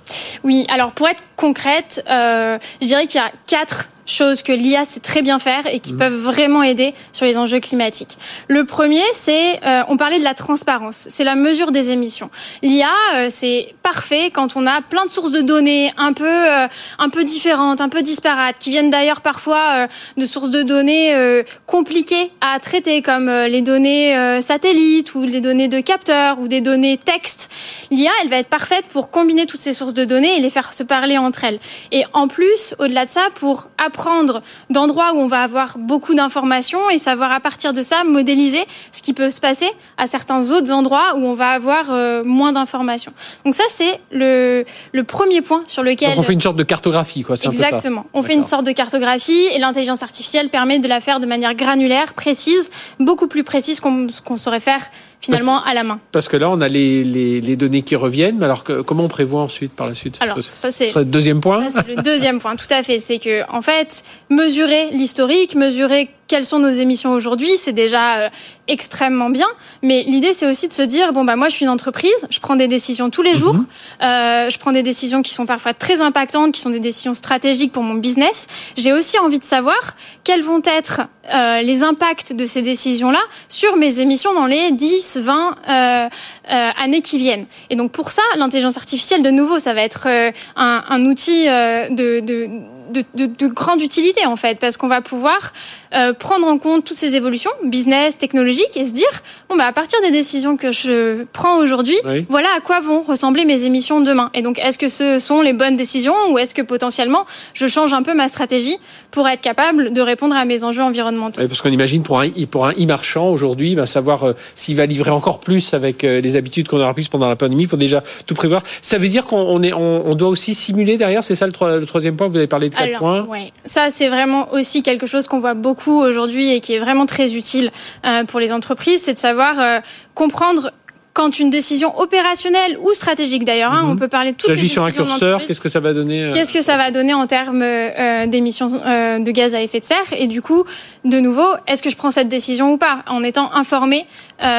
Oui, 0.45 0.67
alors 0.73 0.93
pour 0.93 1.09
être 1.09 1.23
concrète, 1.37 2.03
je 2.09 2.87
dirais 2.87 3.07
qu'il 3.07 3.21
y 3.21 3.25
a 3.25 3.33
quatre 3.47 3.89
choses 4.06 4.42
que 4.42 4.53
l'IA 4.53 4.84
sait 4.84 5.00
très 5.00 5.22
bien 5.22 5.38
faire 5.38 5.66
et 5.66 5.80
qui 5.80 5.92
mmh. 5.92 5.98
peuvent 5.98 6.16
vraiment 6.16 6.62
aider 6.62 6.94
sur 7.12 7.26
les 7.26 7.36
enjeux 7.36 7.60
climatiques. 7.60 8.16
Le 8.48 8.64
premier, 8.64 9.03
c'est, 9.14 9.60
euh, 9.66 9.82
on 9.88 9.97
parlait 9.97 10.18
de 10.18 10.24
la 10.24 10.34
transparence, 10.34 11.06
c'est 11.10 11.24
la 11.24 11.34
mesure 11.34 11.72
des 11.72 11.91
émissions. 11.91 12.30
L'IA, 12.62 12.88
euh, 13.14 13.26
c'est 13.30 13.74
parfait 13.82 14.30
quand 14.32 14.56
on 14.56 14.66
a 14.66 14.80
plein 14.80 15.04
de 15.04 15.10
sources 15.10 15.32
de 15.32 15.41
données 15.41 15.92
un 15.97 16.12
peu, 16.12 16.24
euh, 16.24 16.68
un 16.98 17.08
peu 17.08 17.24
différentes, 17.24 17.80
un 17.80 17.88
peu 17.88 18.03
disparates, 18.03 18.58
qui 18.58 18.70
viennent 18.70 18.91
d'ailleurs 18.91 19.20
parfois 19.20 19.88
de 20.16 20.26
sources 20.26 20.50
de 20.50 20.62
données 20.62 21.42
compliquées 21.66 22.30
à 22.41 22.58
traiter, 22.60 23.03
comme 23.03 23.28
les 23.28 23.62
données 23.62 24.41
satellites 24.41 25.14
ou 25.14 25.24
les 25.24 25.41
données 25.41 25.68
de 25.68 25.80
capteurs 25.80 26.38
ou 26.38 26.48
des 26.48 26.60
données 26.60 26.97
texte. 26.97 27.50
L'IA, 27.91 28.10
elle 28.22 28.28
va 28.28 28.36
être 28.36 28.48
parfaite 28.48 28.86
pour 28.88 29.10
combiner 29.10 29.47
toutes 29.47 29.60
ces 29.60 29.72
sources 29.72 29.94
de 29.94 30.04
données 30.04 30.36
et 30.36 30.41
les 30.41 30.50
faire 30.50 30.72
se 30.72 30.82
parler 30.82 31.18
entre 31.18 31.44
elles. 31.44 31.58
Et 31.92 32.04
en 32.12 32.28
plus, 32.28 32.74
au-delà 32.78 33.04
de 33.04 33.10
ça, 33.10 33.28
pour 33.34 33.68
apporter 33.78 33.96
apprendre 33.97 34.43
d'endroits 34.69 35.15
où 35.15 35.19
on 35.19 35.27
va 35.27 35.43
avoir 35.43 35.78
beaucoup 35.78 36.15
d'informations 36.15 36.91
et 36.91 36.98
savoir 36.98 37.33
à 37.33 37.41
partir 37.41 37.72
de 37.72 37.81
ça 37.81 38.04
modéliser 38.04 38.65
ce 38.93 39.01
qui 39.01 39.15
peut 39.15 39.31
se 39.31 39.41
passer 39.41 39.71
à 39.97 40.07
certains 40.07 40.51
autres 40.51 40.71
endroits 40.71 41.15
où 41.16 41.25
on 41.25 41.33
va 41.34 41.51
avoir 41.51 41.84
euh, 41.91 42.22
moins 42.22 42.53
d'informations. 42.53 43.13
Donc 43.45 43.54
ça, 43.54 43.65
c'est 43.69 43.98
le, 44.13 44.65
le 44.93 45.04
premier 45.04 45.41
point 45.41 45.63
sur 45.66 45.83
lequel... 45.83 46.10
Donc 46.10 46.19
on 46.19 46.22
fait 46.22 46.34
une 46.34 46.43
sorte 46.43 46.57
de 46.57 46.63
cartographie, 46.63 47.22
quoi. 47.22 47.37
Exactement. 47.43 48.04
On 48.13 48.22
fait 48.22 48.34
une 48.34 48.45
sorte 48.45 48.66
de 48.66 48.72
cartographie 48.72 49.47
et 49.54 49.59
l'intelligence 49.59 50.03
artificielle 50.03 50.51
permet 50.51 50.78
de 50.78 50.89
la 50.89 51.01
faire 51.01 51.19
de 51.19 51.27
manière 51.27 51.54
granulaire, 51.54 52.13
précise, 52.13 52.71
beaucoup 53.01 53.28
plus 53.28 53.45
précise 53.45 53.81
qu'on 53.81 54.37
saurait 54.37 54.60
faire 54.60 54.91
finalement 55.21 55.63
à 55.65 55.74
la 55.74 55.83
main. 55.84 56.01
Parce 56.13 56.28
que 56.28 56.36
là, 56.36 56.51
on 56.51 56.60
a 56.60 56.68
les, 56.68 57.04
les, 57.04 57.41
les 57.41 57.57
données 57.57 57.83
qui 57.83 57.97
reviennent, 57.97 58.39
mais 58.39 58.45
alors 58.45 58.65
que, 58.65 58.83
comment 58.83 59.04
on 59.04 59.09
prévoit 59.09 59.41
ensuite 59.41 59.72
par 59.72 59.86
la 59.86 59.95
suite 59.95 60.18
Alors, 60.21 60.42
ça 60.42 60.71
c'est 60.71 60.95
le 60.95 61.04
deuxième 61.04 61.41
point. 61.41 61.68
C'est 61.71 61.97
le 61.97 62.03
deuxième 62.03 62.39
point, 62.39 62.57
tout 62.57 62.66
à 62.71 62.83
fait. 62.83 62.98
C'est 62.98 63.18
que, 63.18 63.42
en 63.51 63.63
fait, 63.63 64.03
mesurer 64.30 64.91
l'historique, 64.92 65.54
mesurer 65.54 66.10
quelles 66.28 66.45
sont 66.45 66.59
nos 66.59 66.71
émissions 66.71 67.13
aujourd'hui, 67.13 67.57
c'est 67.57 67.73
déjà 67.73 68.19
euh, 68.19 68.28
extrêmement 68.69 69.31
bien. 69.31 69.47
Mais 69.83 70.03
l'idée, 70.03 70.33
c'est 70.33 70.49
aussi 70.49 70.69
de 70.69 70.73
se 70.73 70.83
dire 70.83 71.13
bon 71.13 71.25
bah 71.25 71.37
moi, 71.37 71.49
je 71.49 71.55
suis 71.55 71.65
une 71.65 71.71
entreprise, 71.71 72.27
je 72.31 72.41
prends 72.41 72.57
des 72.57 72.69
décisions 72.69 73.11
tous 73.11 73.23
les 73.23 73.33
mhm. 73.33 73.39
jours, 73.39 73.57
euh, 74.03 74.51
je 74.51 74.59
prends 74.59 74.73
des 74.73 74.83
décisions 74.83 75.23
qui 75.23 75.33
sont 75.33 75.47
parfois 75.47 75.75
très 75.75 76.01
impactantes, 76.01 76.53
qui 76.53 76.61
sont 76.61 76.71
des 76.71 76.81
décisions 76.81 77.15
stratégiques 77.15 77.73
pour 77.73 77.83
mon 77.83 77.95
business. 77.95 78.47
J'ai 78.77 78.93
aussi 78.93 79.19
envie 79.19 79.39
de 79.39 79.45
savoir 79.45 79.97
quels 80.25 80.43
vont 80.43 80.63
être 80.65 81.03
euh, 81.34 81.63
les 81.63 81.83
impacts 81.83 82.33
de 82.33 82.47
ces 82.47 82.63
décisions-là 82.63 83.19
sur 83.49 83.77
mes 83.77 84.01
émissions 84.01 84.34
dans 84.34 84.47
les 84.47 84.71
10, 84.71 85.19
20 85.19 85.57
euh, 85.69 86.09
euh, 86.51 86.71
années 86.83 87.03
qui 87.03 87.19
viennent. 87.19 87.47
Et 87.71 87.77
donc 87.77 87.93
pour 87.93 88.11
ça, 88.11 88.23
l'intelligence 88.37 88.77
artificielle, 88.77 89.23
de 89.23 89.31
nouveau, 89.31 89.59
ça 89.59 89.75
va 89.75 89.83
être 89.83 90.07
euh, 90.07 90.31
un, 90.55 90.84
un, 90.89 91.05
outil 91.05 91.47
de, 91.47 92.21
de 92.21 92.49
de, 92.91 93.04
de, 93.15 93.27
de, 93.27 93.47
grande 93.47 93.83
utilité 93.83 94.27
en 94.27 94.36
fait, 94.36 94.59
parce 94.59 94.77
qu'on 94.77 94.88
va 94.88 95.00
pouvoir 95.00 95.53
euh, 95.94 96.12
prendre 96.12 96.47
en 96.47 96.59
compte 96.59 96.84
toutes 96.84 96.97
ces 96.97 97.15
évolutions, 97.15 97.50
business, 97.65 98.18
technologiques, 98.18 98.77
et 98.77 98.84
se 98.84 98.92
dire 98.92 99.06
bon 99.48 99.56
bah 99.56 99.66
à 99.66 99.72
partir 99.72 100.00
des 100.03 100.10
décisions 100.10 100.56
que 100.56 100.72
je 100.72 101.24
prends 101.33 101.59
aujourd'hui, 101.59 101.97
voilà 102.28 102.48
à 102.56 102.60
quoi 102.60 102.80
vont 102.80 103.03
ressembler 103.03 103.44
mes 103.44 103.65
émissions 103.65 104.00
demain. 104.00 104.30
Et 104.34 104.42
donc 104.42 104.59
est-ce 104.59 104.78
que 104.78 104.88
ce 104.88 105.18
sont 105.18 105.42
les 105.42 105.53
bonnes 105.53 105.77
décisions 105.77 106.15
ou 106.30 106.38
est-ce 106.38 106.54
que 106.54 106.62
potentiellement 106.62 107.27
je 107.54 107.66
change 107.66 107.92
un 107.92 108.03
peu 108.03 108.15
ma 108.15 108.28
stratégie 108.28 108.77
pour 109.10 109.28
être 109.28 109.41
capable 109.41 109.92
de 109.92 110.00
répondre 110.00 110.36
à 110.36 110.44
mes 110.44 110.65
enjeux 110.65 110.82
environnementaux 110.82 111.41
Parce 111.47 111.60
qu'on 111.60 111.71
imagine 111.71 112.03
pour 112.03 112.21
un 112.21 112.28
pour 112.50 112.66
un 112.66 112.72
e-marchand 112.72 113.30
aujourd'hui, 113.30 113.74
bah, 113.74 113.86
savoir 113.86 114.24
euh, 114.24 114.32
s'il 114.54 114.77
va 114.77 114.86
livrer 114.86 115.10
encore 115.10 115.41
plus 115.41 115.74
avec 115.74 116.04
euh, 116.04 116.21
les 116.21 116.36
habitudes 116.36 116.68
qu'on 116.68 116.80
aura 116.80 116.92
prises 116.92 117.09
pendant 117.09 117.28
la 117.28 117.36
pandémie, 117.36 117.65
il 117.65 117.68
faut 117.68 117.77
déjà 117.77 118.03
tout 118.27 118.34
prévoir. 118.34 118.62
Ça 118.82 118.98
veut 118.98 119.09
dire 119.09 119.24
qu'on 119.24 119.39
on, 119.39 120.03
on, 120.06 120.15
doit 120.15 120.28
aussi 120.28 120.54
simuler 120.54 120.97
derrière, 120.97 121.24
c'est 121.24 121.34
ça 121.34 121.47
le, 121.47 121.53
le 121.78 121.86
troisième 121.86 122.16
point. 122.16 122.28
Vous 122.28 122.36
avez 122.36 122.47
parlé 122.47 122.68
de 122.71 122.76
alors, 122.77 123.28
Ouais. 123.28 123.53
Ça, 123.65 123.91
c'est 123.91 124.09
vraiment 124.09 124.53
aussi 124.53 124.83
quelque 124.83 125.07
chose 125.07 125.27
qu'on 125.27 125.39
voit 125.39 125.55
beaucoup 125.55 126.01
aujourd'hui 126.01 126.53
et 126.53 126.61
qui 126.61 126.75
est 126.75 126.78
vraiment 126.78 127.07
très 127.07 127.34
utile 127.34 127.71
euh, 128.05 128.25
pour 128.25 128.41
les 128.41 128.53
entreprises, 128.53 129.03
c'est 129.03 129.15
de 129.15 129.19
savoir 129.19 129.59
euh, 129.59 129.81
comprendre 130.15 130.73
quand 131.17 131.39
une 131.39 131.49
décision 131.49 131.99
opérationnelle 131.99 132.77
ou 132.83 132.93
stratégique 132.93 133.47
d'ailleurs, 133.47 133.73
hein, 133.73 133.84
mhm. 133.84 133.91
on 133.93 133.97
peut 133.97 134.09
parler 134.09 134.33
de 134.33 134.37
toutes 134.37 134.51
les 134.51 134.57
décisions. 134.57 134.87
sur 134.87 135.03
un 135.03 135.07
curseur, 135.07 135.41
qu'est-ce 135.47 135.63
que 135.63 135.71
ça 135.71 135.81
va 135.81 135.95
donner 135.95 136.25
euh 136.25 136.33
Qu'est-ce 136.34 136.53
que 136.53 136.61
ça 136.61 136.77
va 136.77 136.91
donner 136.91 137.15
en 137.15 137.27
termes 137.27 137.63
euh, 137.63 138.27
d'émissions 138.27 138.71
euh, 138.84 139.19
de 139.19 139.31
gaz 139.31 139.55
à 139.55 139.63
effet 139.63 139.81
de 139.81 139.87
serre 139.87 140.13
Et 140.13 140.27
du 140.27 140.43
coup, 140.43 140.65
de 141.07 141.19
nouveau, 141.19 141.49
est-ce 141.69 141.83
que 141.83 141.89
je 141.89 141.97
prends 141.97 142.11
cette 142.11 142.28
décision 142.28 142.71
ou 142.73 142.77
pas 142.77 142.99
En 143.07 143.23
étant 143.23 143.51
informé 143.55 144.07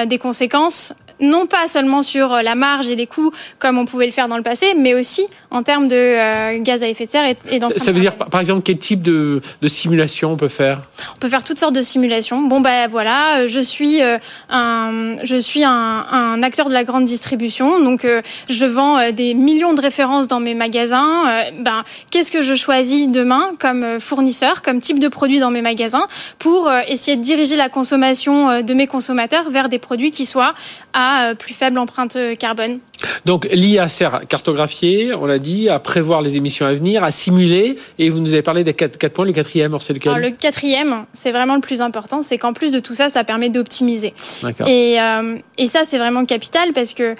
des 0.07 0.17
conséquences 0.17 0.93
non 1.19 1.47
pas 1.47 1.67
seulement 1.67 2.03
sur 2.03 2.33
euh, 2.33 2.41
la 2.41 2.55
marge 2.55 2.87
et 2.87 2.95
les 2.95 3.07
coûts 3.07 3.31
comme 3.59 3.77
on 3.77 3.85
pouvait 3.85 4.05
le 4.05 4.11
faire 4.11 4.27
dans 4.27 4.37
le 4.37 4.43
passé, 4.43 4.73
mais 4.77 4.93
aussi 4.93 5.25
en 5.51 5.63
termes 5.63 5.87
de 5.87 5.95
euh, 5.95 6.59
gaz 6.59 6.83
à 6.83 6.87
effet 6.87 7.05
de 7.05 7.11
serre 7.11 7.25
et, 7.25 7.37
et 7.49 7.59
Ça, 7.59 7.69
ça 7.77 7.91
veut 7.91 7.99
dire, 7.99 8.15
par 8.15 8.39
exemple, 8.39 8.61
quel 8.63 8.77
type 8.77 9.01
de, 9.01 9.41
de, 9.61 9.67
simulation 9.67 10.31
on 10.31 10.37
peut 10.37 10.47
faire? 10.47 10.81
On 11.15 11.19
peut 11.19 11.29
faire 11.29 11.43
toutes 11.43 11.57
sortes 11.57 11.75
de 11.75 11.81
simulations. 11.81 12.41
Bon, 12.41 12.61
ben 12.61 12.87
voilà, 12.87 13.39
euh, 13.39 13.47
je 13.47 13.59
suis 13.59 14.01
un, 14.49 15.15
je 15.23 15.37
suis 15.37 15.63
un, 15.63 15.71
un, 15.71 16.43
acteur 16.43 16.67
de 16.67 16.73
la 16.73 16.83
grande 16.83 17.05
distribution, 17.05 17.79
donc 17.83 18.05
je 18.49 18.65
vends 18.65 19.11
des 19.11 19.33
millions 19.33 19.73
de 19.73 19.81
références 19.81 20.27
dans 20.27 20.39
mes 20.39 20.53
magasins. 20.53 21.25
ben, 21.59 21.83
qu'est-ce 22.11 22.31
que 22.31 22.41
je 22.41 22.53
choisis 22.53 23.07
demain 23.07 23.49
comme 23.59 23.99
fournisseur, 23.99 24.61
comme 24.61 24.79
type 24.79 24.99
de 24.99 25.07
produit 25.07 25.39
dans 25.39 25.51
mes 25.51 25.61
magasins 25.61 26.07
pour 26.39 26.69
essayer 26.87 27.17
de 27.17 27.21
diriger 27.23 27.55
la 27.55 27.69
consommation 27.69 28.61
de 28.61 28.73
mes 28.73 28.87
consommateurs 28.87 29.49
vers 29.49 29.69
des 29.69 29.79
produits 29.79 30.11
qui 30.11 30.25
soient 30.25 30.53
à 30.93 31.06
euh, 31.07 31.35
plus 31.35 31.53
faible 31.53 31.77
empreinte 31.77 32.15
euh, 32.15 32.35
carbone. 32.35 32.79
Donc 33.25 33.47
l'IA 33.51 33.87
sert 33.87 34.15
à 34.15 34.25
cartographier, 34.25 35.13
on 35.13 35.25
l'a 35.25 35.39
dit, 35.39 35.69
à 35.69 35.79
prévoir 35.79 36.21
les 36.21 36.37
émissions 36.37 36.65
à 36.65 36.73
venir, 36.73 37.03
à 37.03 37.11
simuler. 37.11 37.77
Et 37.99 38.09
vous 38.09 38.19
nous 38.19 38.33
avez 38.33 38.41
parlé 38.41 38.63
des 38.63 38.73
quatre, 38.73 38.97
points. 39.09 39.25
Le 39.25 39.33
quatrième, 39.33 39.77
c'est 39.79 39.93
lequel 39.93 40.13
Le 40.13 40.31
quatrième, 40.31 41.05
c'est 41.13 41.31
vraiment 41.31 41.55
le 41.55 41.61
plus 41.61 41.81
important, 41.81 42.21
c'est 42.21 42.37
qu'en 42.37 42.53
plus 42.53 42.71
de 42.71 42.79
tout 42.79 42.93
ça, 42.93 43.09
ça 43.09 43.23
permet 43.23 43.49
d'optimiser. 43.49 44.13
Et, 44.65 44.99
euh, 44.99 45.37
et 45.57 45.67
ça, 45.67 45.81
c'est 45.83 45.97
vraiment 45.97 46.25
capital 46.25 46.73
parce 46.73 46.93
que 46.93 47.15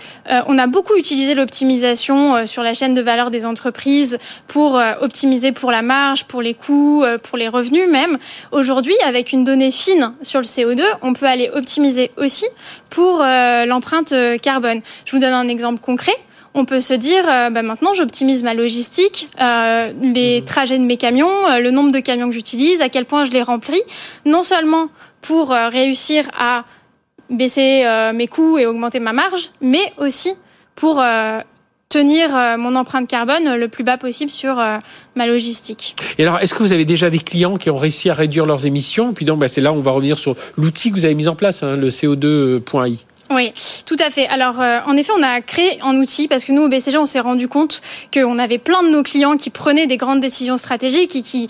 on 0.48 0.58
a 0.58 0.68
beaucoup 0.68 0.96
utilisé 0.96 1.36
l'optimisation 1.36 2.46
sur 2.46 2.64
la 2.64 2.74
chaîne 2.74 2.94
de 2.94 3.02
valeur 3.02 3.32
des 3.32 3.46
entreprises 3.46 4.18
pour 4.48 4.82
optimiser 5.02 5.52
pour 5.52 5.72
la 5.72 5.82
marge, 5.82 6.26
pour 6.26 6.42
les 6.42 6.54
coûts, 6.54 7.04
pour 7.24 7.38
les 7.38 7.48
revenus 7.48 7.88
même. 7.90 8.18
Aujourd'hui, 8.52 8.96
avec 9.06 9.34
une 9.34 9.44
donnée 9.44 9.72
fine 9.72 10.14
sur 10.22 10.40
le 10.40 10.46
CO2, 10.46 10.82
on 11.02 11.14
peut 11.14 11.26
aller 11.26 11.50
optimiser 11.54 12.12
aussi 12.18 12.46
pour 12.90 13.24
l'empreinte 13.68 14.12
euh, 14.12 14.38
carbone. 14.38 14.82
Je 15.06 15.12
vous 15.12 15.20
donne 15.20 15.34
un 15.34 15.48
exemple 15.48 15.67
concret 15.76 16.16
on 16.58 16.66
peut 16.66 16.82
se 16.82 16.94
dire, 16.94 17.24
euh, 17.30 17.50
bah 17.50 17.62
maintenant 17.62 17.94
j'optimise 17.94 18.44
ma 18.44 18.54
logistique, 18.54 19.30
euh, 19.40 19.94
les 20.02 20.42
mmh. 20.42 20.46
trajets 20.46 20.80
de 20.80 20.84
mes 20.84 20.98
camions, 20.98 21.30
le 21.60 21.70
nombre 21.70 21.92
de 21.92 22.00
camions 22.00 22.30
que 22.30 22.34
j'utilise, 22.34 22.82
à 22.82 22.90
quel 22.90 23.06
point 23.06 23.26
je 23.26 23.32
les 23.32 23.44
remplis, 23.44 23.82
non 24.26 24.44
seulement 24.44 24.88
pour 25.22 25.50
réussir 25.50 26.26
à 26.38 26.64
baisser 27.30 27.84
mes 28.14 28.28
coûts 28.28 28.58
et 28.58 28.66
augmenter 28.66 29.00
ma 29.00 29.14
marge, 29.14 29.50
mais 29.62 29.92
aussi 29.98 30.32
pour 30.76 31.04
tenir 31.90 32.30
mon 32.58 32.76
empreinte 32.76 33.10
carbone 33.10 33.56
le 33.56 33.68
plus 33.68 33.84
bas 33.84 33.98
possible 33.98 34.32
sur 34.32 34.56
ma 35.16 35.28
logistique. 35.28 35.96
Et 36.18 36.24
alors, 36.24 36.40
est-ce 36.40 36.54
que 36.54 36.64
vous 36.64 36.72
avez 36.72 36.86
déjà 36.86 37.10
des 37.10 37.20
clients 37.20 37.58
qui 37.58 37.70
ont 37.70 37.78
réussi 37.78 38.10
à 38.10 38.14
réduire 38.14 38.46
leurs 38.46 38.66
émissions? 38.66 39.12
Puis 39.14 39.26
donc, 39.26 39.40
bah, 39.40 39.48
c'est 39.48 39.60
là 39.62 39.74
où 39.74 39.76
on 39.76 39.82
va 39.82 39.92
revenir 39.92 40.18
sur 40.18 40.36
l'outil 40.56 40.92
que 40.92 40.96
vous 40.96 41.06
avez 41.06 41.16
mis 41.16 41.28
en 41.28 41.36
place, 41.36 41.64
hein, 41.64 41.76
le 41.76 41.90
CO2.i. 41.90 43.06
Oui, 43.30 43.52
tout 43.86 43.98
à 44.00 44.10
fait. 44.10 44.28
Alors, 44.28 44.62
euh, 44.62 44.80
en 44.86 44.96
effet, 44.96 45.12
on 45.18 45.22
a 45.22 45.42
créé 45.42 45.80
un 45.82 45.98
outil 45.98 46.28
parce 46.28 46.46
que 46.46 46.54
nous, 46.54 46.62
au 46.62 46.70
BCG, 46.70 46.98
on 46.98 47.06
s'est 47.06 47.20
rendu 47.20 47.48
compte 47.48 47.82
qu'on 48.14 48.40
avait 48.40 48.58
plein 48.58 48.84
de 48.84 48.90
nos 48.90 49.04
clients 49.04 49.36
qui 49.36 49.50
prenaient 49.50 49.88
des 49.88 49.98
grandes 49.98 50.22
décisions 50.22 50.58
stratégiques 50.58 51.16
et 51.16 51.22
qui 51.22 51.50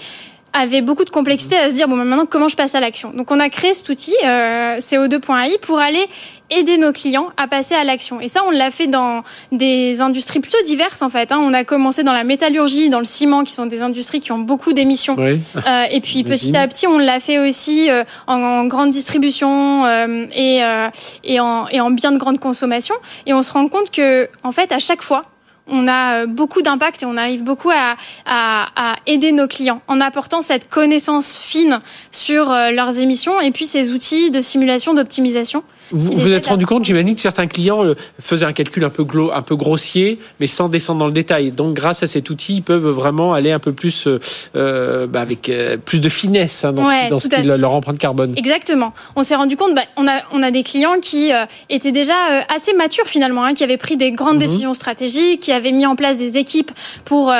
avaient 0.57 0.81
beaucoup 0.81 1.05
de 1.05 1.09
complexité 1.09 1.57
à 1.57 1.69
se 1.69 1.75
dire 1.75 1.87
bon 1.87 1.97
ben, 1.97 2.03
maintenant 2.03 2.25
comment 2.25 2.47
je 2.47 2.55
passe 2.55 2.75
à 2.75 2.79
l'action? 2.79 3.11
Donc 3.11 3.31
on 3.31 3.39
a 3.39 3.49
créé 3.49 3.73
cet 3.73 3.89
outil 3.89 4.15
euh, 4.25 4.77
CO2.ai 4.77 5.57
pour 5.61 5.79
aller 5.79 6.07
aider 6.49 6.77
nos 6.77 6.91
clients 6.91 7.29
à 7.37 7.47
passer 7.47 7.75
à 7.75 7.83
l'action. 7.83 8.21
Et 8.21 8.27
ça, 8.27 8.41
on 8.45 8.51
l'a 8.51 8.71
fait 8.71 8.87
dans 8.87 9.23
des 9.51 10.01
industries 10.01 10.39
plutôt 10.39 10.61
diverses 10.65 11.01
en 11.01 11.09
fait. 11.09 11.31
Hein. 11.31 11.39
On 11.41 11.53
a 11.53 11.63
commencé 11.63 12.03
dans 12.03 12.13
la 12.13 12.23
métallurgie, 12.23 12.89
dans 12.89 12.99
le 12.99 13.05
ciment, 13.05 13.43
qui 13.43 13.51
sont 13.51 13.65
des 13.65 13.81
industries 13.81 14.19
qui 14.19 14.31
ont 14.31 14.39
beaucoup 14.39 14.73
d'émissions. 14.73 15.15
Euh, 15.19 15.83
et 15.91 15.99
puis 15.99 16.23
petit 16.23 16.55
à 16.55 16.67
petit, 16.67 16.87
on 16.87 16.99
l'a 16.99 17.19
fait 17.19 17.39
aussi 17.39 17.89
euh, 17.89 18.03
en, 18.27 18.65
grande 18.65 18.91
distribution 18.91 19.85
euh, 19.85 20.25
et, 20.33 20.63
euh, 20.63 20.89
et, 21.23 21.39
en, 21.39 21.67
et 21.67 21.81
en 21.81 21.91
biens 21.91 22.11
de 22.11 22.17
grande 22.17 22.39
consommation. 22.39 22.95
Et 23.25 23.33
on 23.33 23.41
se 23.41 23.51
rend 23.51 23.67
compte 23.67 23.91
que 23.91 24.29
en 24.43 24.51
fait, 24.51 24.71
à 24.71 24.79
chaque 24.79 25.01
fois, 25.01 25.23
on 25.69 25.87
a 25.87 26.25
beaucoup 26.25 26.61
d'impact 26.61 27.03
et 27.03 27.05
on 27.05 27.17
arrive 27.17 27.43
beaucoup 27.43 27.69
à, 27.69 27.95
à, 28.25 28.67
à, 28.75 28.95
aider 29.05 29.31
nos 29.31 29.47
clients 29.47 29.81
en 29.87 30.01
apportant 30.01 30.41
cette 30.41 30.69
connaissance 30.69 31.37
fine 31.37 31.79
sur 32.11 32.49
leurs 32.49 32.99
émissions 32.99 33.39
et 33.41 33.51
puis 33.51 33.65
ces 33.65 33.93
outils 33.93 34.31
de 34.31 34.41
simulation, 34.41 34.93
d'optimisation 34.93 35.63
vous 35.91 36.11
vous 36.13 36.33
êtes 36.33 36.47
rendu 36.47 36.65
compte, 36.65 36.83
j'imagine 36.85 37.15
que 37.15 37.21
certains 37.21 37.47
clients 37.47 37.85
euh, 37.85 37.95
faisaient 38.21 38.45
un 38.45 38.53
calcul 38.53 38.83
un 38.83 38.89
peu, 38.89 39.03
glo, 39.03 39.31
un 39.33 39.41
peu 39.41 39.55
grossier, 39.55 40.19
mais 40.39 40.47
sans 40.47 40.69
descendre 40.69 40.99
dans 40.99 41.07
le 41.07 41.13
détail. 41.13 41.51
Donc, 41.51 41.75
grâce 41.75 42.03
à 42.03 42.07
cet 42.07 42.29
outil, 42.29 42.55
ils 42.57 42.61
peuvent 42.61 42.87
vraiment 42.87 43.33
aller 43.33 43.51
un 43.51 43.59
peu 43.59 43.71
plus 43.71 44.07
euh, 44.07 44.19
euh 44.55 45.07
bah, 45.07 45.21
avec 45.21 45.49
euh, 45.49 45.77
plus 45.77 45.99
de 45.99 46.09
finesse 46.09 46.65
hein, 46.65 46.73
dans, 46.73 47.19
ce, 47.19 47.27
dans 47.27 47.59
leur 47.59 47.73
empreinte 47.73 47.99
carbone. 47.99 48.33
Exactement. 48.35 48.93
On 49.15 49.23
s'est 49.23 49.35
rendu 49.35 49.55
compte, 49.55 49.75
bah, 49.75 49.83
on, 49.95 50.07
a, 50.07 50.23
on 50.31 50.43
a 50.43 50.51
des 50.51 50.63
clients 50.63 50.99
qui 51.01 51.31
étaient 51.69 51.91
déjà 51.91 52.13
assez 52.53 52.73
matures 52.73 53.07
finalement, 53.07 53.43
hein, 53.43 53.53
qui 53.53 53.63
avaient 53.63 53.77
pris 53.77 53.97
des 53.97 54.11
grandes 54.11 54.35
mhm. 54.35 54.41
décisions 54.41 54.73
stratégiques, 54.73 55.41
qui 55.41 55.51
avaient 55.57 55.71
mis 55.71 55.85
en 55.85 55.95
place 55.95 56.17
des 56.17 56.37
équipes 56.37 56.71
pour 57.05 57.33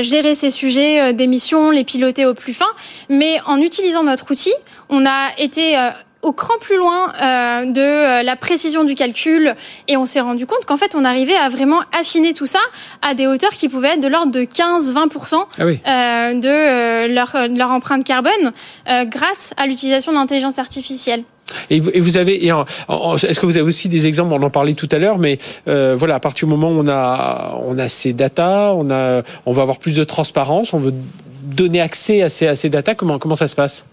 gérer 0.00 0.34
ces 0.34 0.50
sujets 0.50 1.12
d'émissions, 1.12 1.70
les 1.70 1.84
piloter 1.84 2.26
au 2.26 2.34
plus 2.34 2.52
fin. 2.52 2.66
Mais 3.08 3.40
en 3.46 3.58
utilisant 3.58 4.02
notre 4.02 4.30
outil, 4.30 4.52
on 4.88 5.06
a 5.06 5.30
été 5.38 5.76
au 6.22 6.32
cran 6.32 6.54
plus 6.60 6.76
loin 6.76 7.12
euh, 7.20 7.64
de 7.66 7.80
euh, 7.80 8.22
la 8.22 8.36
précision 8.36 8.84
du 8.84 8.94
calcul 8.94 9.54
et 9.88 9.96
on 9.96 10.06
s'est 10.06 10.20
rendu 10.20 10.46
compte 10.46 10.64
qu'en 10.64 10.76
fait 10.76 10.94
on 10.94 11.04
arrivait 11.04 11.36
à 11.36 11.48
vraiment 11.48 11.80
affiner 11.98 12.32
tout 12.32 12.46
ça 12.46 12.60
à 13.02 13.14
des 13.14 13.26
hauteurs 13.26 13.50
qui 13.50 13.68
pouvaient 13.68 13.94
être 13.94 14.00
de 14.00 14.08
l'ordre 14.08 14.32
de 14.32 14.42
15-20% 14.42 15.44
ah 15.58 15.62
euh, 15.62 16.34
de 16.34 16.48
euh, 16.48 17.08
leur, 17.08 17.36
leur 17.54 17.70
empreinte 17.70 18.04
carbone 18.04 18.52
euh, 18.88 19.04
grâce 19.04 19.52
à 19.56 19.66
l'utilisation 19.66 20.12
de 20.12 20.16
l'intelligence 20.16 20.58
artificielle. 20.58 21.24
Et 21.70 21.80
vous, 21.80 22.16
avez, 22.16 22.44
est-ce 22.44 23.40
que 23.40 23.46
vous 23.46 23.56
avez 23.56 23.66
aussi 23.66 23.88
des 23.88 24.06
exemples 24.06 24.34
On 24.34 24.42
en 24.42 24.50
parlait 24.50 24.74
tout 24.74 24.88
à 24.90 24.98
l'heure, 24.98 25.18
mais 25.18 25.38
euh, 25.68 25.94
voilà, 25.98 26.16
à 26.16 26.20
partir 26.20 26.46
du 26.46 26.54
moment 26.54 26.70
où 26.70 26.80
on 26.84 26.88
a, 26.88 27.58
on 27.64 27.78
a 27.78 27.88
ces 27.88 28.12
datas, 28.12 28.72
on 28.72 28.90
a, 28.90 29.22
on 29.46 29.52
va 29.52 29.62
avoir 29.62 29.78
plus 29.78 29.96
de 29.96 30.04
transparence, 30.04 30.72
on 30.72 30.78
veut 30.78 30.94
donner 31.42 31.80
accès 31.80 32.22
à 32.22 32.28
ces, 32.28 32.46
à 32.46 32.54
ces 32.54 32.68
datas 32.68 32.94
Comment, 32.94 33.18
comment 33.18 33.34
ça 33.34 33.48
se 33.48 33.54
passe? 33.54 33.84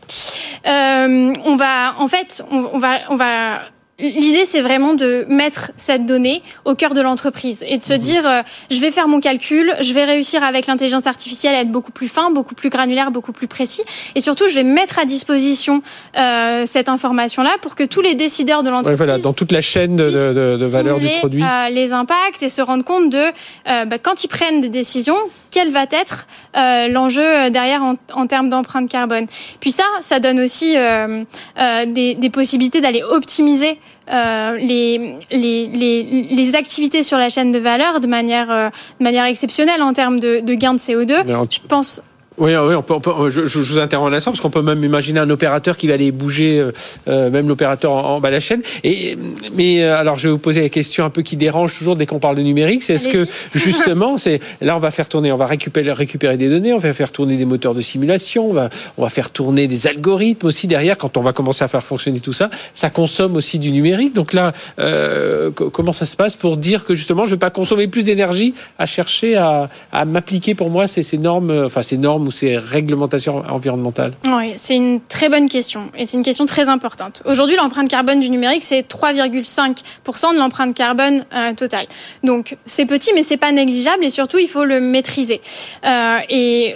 Euh, 0.68 1.34
On 1.46 1.56
va, 1.56 1.96
en 2.00 2.08
fait, 2.08 2.44
on 2.52 2.80
va, 2.80 3.00
on 3.10 3.16
va 3.16 3.62
L'idée, 4.00 4.46
c'est 4.46 4.62
vraiment 4.62 4.94
de 4.94 5.26
mettre 5.30 5.72
cette 5.78 6.06
donnée 6.06 6.42
au 6.66 6.74
cœur 6.76 6.94
de 6.94 7.02
l'entreprise 7.02 7.66
et 7.68 7.78
de 7.78 7.84
se 7.84 7.94
mhm. 7.94 8.00
dire, 8.00 8.28
euh, 8.28 8.42
je 8.72 8.80
vais 8.80 8.92
faire 8.92 9.08
mon 9.08 9.20
calcul, 9.20 9.74
je 9.82 9.94
vais 9.94 10.06
réussir 10.06 10.44
avec 10.44 10.68
l'intelligence 10.68 11.06
artificielle 11.08 11.56
à 11.56 11.62
être 11.62 11.72
beaucoup 11.72 11.92
plus 11.92 12.08
fin, 12.08 12.32
beaucoup 12.32 12.56
plus 12.56 12.70
granulaire, 12.70 13.12
beaucoup 13.12 13.34
plus 13.34 13.48
précis. 13.48 13.82
Et 14.16 14.22
surtout, 14.22 14.48
je 14.48 14.56
vais 14.56 14.64
mettre 14.64 15.00
à 15.00 15.06
disposition 15.06 15.82
euh, 16.18 16.64
cette 16.66 16.90
information-là 16.90 17.52
pour 17.62 17.76
que 17.76 17.84
tous 17.84 18.02
les 18.02 18.16
décideurs 18.16 18.64
de 18.64 18.70
l'entreprise... 18.70 18.98
voilà, 18.98 19.18
dans 19.18 19.34
toute 19.34 19.52
la 19.52 19.62
chaîne 19.62 19.96
de, 19.96 20.10
de, 20.10 20.58
de 20.58 20.66
valeur 20.66 21.00
du 21.00 21.08
produit. 21.20 21.44
Euh, 21.44 21.70
les 21.70 21.92
impacts 21.92 22.42
et 22.42 22.50
se 22.50 22.62
rendre 22.62 22.84
compte 22.84 23.10
de, 23.10 23.18
euh, 23.18 23.86
bah, 23.86 23.98
quand 23.98 24.24
ils 24.24 24.28
prennent 24.28 24.62
des 24.62 24.70
décisions, 24.70 25.18
quel 25.52 25.72
va 25.72 25.84
être 25.92 26.28
euh, 26.58 26.88
l'enjeu 26.88 27.50
derrière 27.50 27.84
en, 27.84 27.96
en 28.14 28.28
termes 28.28 28.50
d'empreinte 28.50 28.90
carbone. 28.90 29.26
Puis 29.60 29.72
ça, 29.72 29.84
ça 30.02 30.20
donne 30.20 30.40
aussi 30.40 30.78
euh, 30.78 31.24
euh, 31.60 31.86
des, 31.86 32.16
des, 32.16 32.30
possibilités 32.30 32.82
d'aller 32.82 33.04
optimiser 33.04 33.80
euh, 34.12 34.56
les, 34.58 35.18
les, 35.30 35.68
les, 35.68 36.28
les, 36.32 36.56
activités 36.56 37.04
sur 37.04 37.18
la 37.18 37.30
chaîne 37.30 37.52
de 37.52 37.60
valeur 37.60 38.00
de 38.00 38.08
manière, 38.08 38.50
euh, 38.50 38.70
de 39.00 39.04
manière 39.04 39.26
exceptionnelle 39.26 39.84
en 39.84 39.94
termes 39.94 40.20
de, 40.20 40.40
de 40.40 40.54
gains 40.56 40.74
de 40.74 40.80
CO2. 40.80 41.48
Je 41.50 41.60
pense 41.68 42.02
oui, 42.40 42.56
oui 42.56 42.76
on 42.76 42.82
peut, 42.82 42.94
on 42.94 43.02
peut, 43.02 43.30
je, 43.30 43.46
je, 43.46 43.60
vous 43.60 43.78
interromps 43.78 44.12
un 44.12 44.16
instant 44.16 44.32
parce 44.32 44.42
qu'on 44.42 44.50
peut 44.50 44.62
même 44.62 44.84
imaginer 44.84 45.20
un 45.20 45.30
opérateur 45.30 45.78
qui 45.78 45.88
va 45.88 45.96
aller 45.96 46.12
bouger, 46.12 46.60
euh, 46.60 46.72
euh 47.08 47.30
même 47.30 47.48
l'opérateur 47.48 47.92
en, 47.92 48.16
en, 48.16 48.20
bas 48.22 48.30
de 48.30 48.36
la 48.36 48.40
chaîne. 48.40 48.62
Et, 48.84 49.18
mais 49.56 49.84
euh, 49.84 49.98
alors, 49.98 50.18
je 50.18 50.30
vais 50.30 50.32
vous 50.32 50.40
poser 50.40 50.62
la 50.62 50.70
question 50.70 51.04
un 51.04 51.10
peu 51.10 51.22
qui 51.22 51.36
dérange 51.36 51.78
toujours 51.78 51.96
dès 51.96 52.06
qu'on 52.06 52.20
parle 52.20 52.38
de 52.38 52.42
numérique. 52.42 52.84
C'est 52.84 52.94
est-ce 52.94 53.10
que 53.10 53.28
justement, 53.54 54.18
c'est 54.18 54.40
là, 54.62 54.76
on 54.76 54.80
va 54.80 54.92
faire 54.92 55.10
tourner, 55.10 55.32
on 55.32 55.38
va 55.38 55.48
récupérer, 55.48 55.92
récupérer 55.92 56.38
des 56.38 56.50
données, 56.50 56.74
on 56.74 56.78
va 56.78 56.94
faire 56.94 57.12
tourner 57.12 57.38
des 57.38 57.46
moteurs 57.46 57.74
de 57.74 57.82
simulation, 57.82 58.50
on 58.50 58.54
va, 58.54 58.70
on 58.98 59.04
va 59.04 59.10
faire 59.10 59.30
tourner 59.30 59.68
des 59.68 59.88
algorithmes 59.88 60.48
aussi 60.48 60.68
derrière. 60.68 60.98
Quand 60.98 61.18
on 61.18 61.22
va 61.22 61.34
commencer 61.34 61.64
à 61.64 61.68
faire 61.68 61.84
fonctionner 61.84 62.22
tout 62.22 62.34
ça, 62.34 62.50
ça 62.74 62.90
consomme 62.90 63.36
aussi 63.36 63.60
du 63.60 63.72
numérique. 63.72 64.14
Donc 64.14 64.34
là, 64.34 64.54
euh, 64.80 65.52
comment 65.52 65.94
ça 65.94 66.06
se 66.06 66.16
passe 66.16 66.36
pour 66.36 66.58
dire 66.58 66.86
que 66.86 66.96
justement, 66.96 67.26
je 67.26 67.32
ne 67.32 67.36
vais 67.36 67.40
pas 67.40 67.50
consommer 67.50 67.88
plus 67.88 68.06
d'énergie 68.06 68.54
à 68.78 68.86
chercher 68.86 69.36
à, 69.36 69.70
à 69.92 70.06
m'appliquer 70.06 70.56
pour 70.56 70.70
moi 70.70 70.88
ces, 70.88 71.04
ces 71.04 71.18
normes, 71.18 71.66
enfin 71.66 71.82
ces 71.82 71.98
normes 71.98 72.29
ou 72.30 72.32
ces 72.32 72.58
réglementations 72.58 73.44
environnementales 73.50 74.14
Oui, 74.26 74.54
c'est 74.56 74.76
une 74.76 75.02
très 75.02 75.30
bonne 75.30 75.50
question 75.50 75.90
et 75.98 76.06
c'est 76.06 76.16
une 76.16 76.24
question 76.24 76.46
très 76.46 76.70
importante. 76.70 77.24
Aujourd'hui, 77.26 77.56
l'empreinte 77.56 77.90
carbone 77.90 78.20
du 78.20 78.30
numérique, 78.30 78.64
c'est 78.64 78.88
3,5% 78.88 80.34
de 80.34 80.38
l'empreinte 80.38 80.76
carbone 80.76 81.26
euh, 81.34 81.54
totale. 81.54 81.88
Donc 82.24 82.56
c'est 82.68 82.86
petit, 82.86 83.12
mais 83.16 83.24
c'est 83.24 83.38
pas 83.38 83.52
négligeable 83.52 84.06
et 84.06 84.12
surtout, 84.12 84.38
il 84.38 84.48
faut 84.48 84.64
le 84.64 84.80
maîtriser. 84.80 85.42
Euh, 85.86 86.20
et 86.30 86.76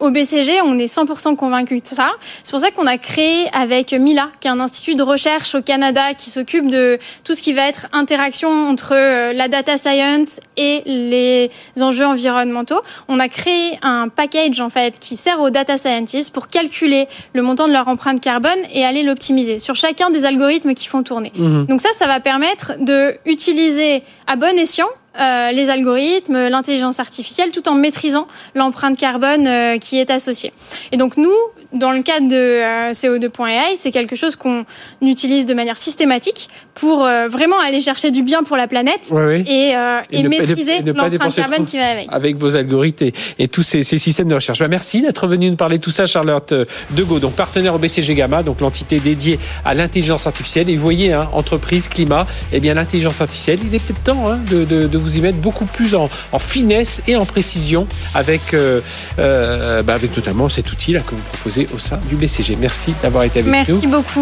au 0.00 0.10
BCG, 0.10 0.62
on 0.64 0.78
est 0.78 0.92
100% 0.92 1.36
convaincu 1.36 1.78
de 1.80 1.86
ça. 1.86 2.12
C'est 2.42 2.50
pour 2.50 2.60
ça 2.60 2.70
qu'on 2.70 2.86
a 2.86 2.96
créé 2.96 3.48
avec 3.52 3.92
Mila, 3.92 4.30
qui 4.40 4.48
est 4.48 4.50
un 4.50 4.60
institut 4.60 4.94
de 4.94 5.02
recherche 5.02 5.54
au 5.54 5.62
Canada 5.62 6.14
qui 6.14 6.30
s'occupe 6.30 6.68
de 6.68 6.98
tout 7.22 7.34
ce 7.34 7.42
qui 7.42 7.52
va 7.52 7.68
être 7.68 7.86
interaction 7.92 8.48
entre 8.48 8.94
euh, 8.94 9.32
la 9.34 9.48
data 9.48 9.76
science 9.76 10.40
et 10.56 10.82
les 10.86 11.50
enjeux 11.80 12.06
environnementaux. 12.06 12.80
On 13.08 13.20
a 13.20 13.28
créé 13.28 13.78
un 13.82 14.08
package 14.08 14.60
en 14.60 14.70
fait 14.70 14.98
qui 14.98 15.16
sert 15.16 15.40
aux 15.40 15.50
data 15.50 15.76
scientists 15.76 16.32
pour 16.32 16.48
calculer 16.48 17.06
le 17.34 17.42
montant 17.42 17.68
de 17.68 17.72
leur 17.72 17.86
empreinte 17.88 18.20
carbone 18.20 18.58
et 18.72 18.84
aller 18.84 19.02
l'optimiser 19.02 19.58
sur 19.58 19.74
chacun 19.74 20.10
des 20.10 20.24
algorithmes 20.24 20.72
qui 20.72 20.88
font 20.88 21.02
tourner. 21.02 21.32
Mmh. 21.36 21.66
Donc 21.66 21.82
ça, 21.82 21.90
ça 21.94 22.06
va 22.06 22.20
permettre 22.20 22.72
de 22.80 23.16
utiliser 23.26 24.02
à 24.26 24.36
bon 24.36 24.58
escient 24.58 24.88
euh, 25.18 25.50
les 25.50 25.70
algorithmes, 25.70 26.48
l'intelligence 26.48 27.00
artificielle, 27.00 27.50
tout 27.50 27.68
en 27.68 27.74
maîtrisant 27.74 28.28
l'empreinte 28.54 28.96
carbone 28.96 29.46
euh, 29.46 29.78
qui 29.78 29.98
est 29.98 30.10
associée. 30.10 30.52
Et 30.92 30.96
donc 30.96 31.16
nous, 31.16 31.34
dans 31.72 31.92
le 31.92 32.02
cadre 32.02 32.28
de 32.28 32.34
euh, 32.34 32.90
CO2.ai, 32.92 33.76
c'est 33.76 33.90
quelque 33.90 34.16
chose 34.16 34.36
qu'on 34.36 34.64
utilise 35.02 35.46
de 35.46 35.54
manière 35.54 35.78
systématique 35.78 36.48
pour 36.74 37.04
euh, 37.04 37.28
vraiment 37.28 37.60
aller 37.60 37.80
chercher 37.80 38.10
du 38.10 38.22
bien 38.22 38.42
pour 38.42 38.56
la 38.56 38.66
planète 38.66 39.08
oui, 39.12 39.22
oui. 39.24 39.44
et, 39.46 39.76
euh, 39.76 40.00
et, 40.10 40.20
et, 40.20 40.28
maîtriser 40.28 40.80
l'empreinte 40.80 41.34
carbone 41.34 41.64
qui 41.64 41.78
va 41.78 41.90
avec. 41.90 42.08
Avec 42.10 42.36
vos 42.36 42.56
algorithmes 42.56 43.04
et, 43.04 43.12
et 43.38 43.48
tous 43.48 43.62
ces, 43.62 43.82
ces, 43.82 43.98
systèmes 43.98 44.28
de 44.28 44.34
recherche. 44.34 44.58
Bah, 44.58 44.68
merci 44.68 45.02
d'être 45.02 45.26
venu 45.26 45.50
nous 45.50 45.56
parler 45.56 45.78
de 45.78 45.82
tout 45.82 45.90
ça, 45.90 46.06
Charlotte 46.06 46.52
Degault, 46.90 47.20
donc 47.20 47.34
partenaire 47.34 47.74
au 47.74 47.78
BCG 47.78 48.14
Gamma, 48.14 48.42
donc 48.42 48.60
l'entité 48.60 48.98
dédiée 48.98 49.38
à 49.64 49.74
l'intelligence 49.74 50.26
artificielle. 50.26 50.70
Et 50.70 50.76
vous 50.76 50.82
voyez, 50.82 51.12
hein, 51.12 51.28
entreprise, 51.32 51.88
climat, 51.88 52.26
eh 52.52 52.60
bien 52.60 52.74
l'intelligence 52.74 53.20
artificielle, 53.20 53.60
il 53.64 53.74
est 53.74 53.78
peut-être 53.78 54.02
temps 54.02 54.30
hein, 54.30 54.40
de, 54.50 54.64
de, 54.64 54.86
de, 54.86 54.98
vous 54.98 55.18
y 55.18 55.20
mettre 55.20 55.38
beaucoup 55.38 55.66
plus 55.66 55.94
en, 55.94 56.10
en 56.32 56.38
finesse 56.38 57.02
et 57.06 57.16
en 57.16 57.26
précision 57.26 57.86
avec, 58.14 58.54
euh, 58.54 58.80
bah, 59.18 59.94
avec 59.94 60.16
notamment 60.16 60.48
cet 60.48 60.72
outil 60.72 60.92
là 60.92 61.00
que 61.00 61.10
vous 61.10 61.22
proposez 61.32 61.59
au 61.74 61.78
sein 61.78 61.98
du 62.08 62.16
BCG. 62.16 62.56
Merci 62.60 62.94
d'avoir 63.02 63.24
été 63.24 63.40
avec 63.40 63.50
Merci 63.50 63.72
nous. 63.72 63.78
Merci 63.78 63.86
beaucoup. 63.88 64.18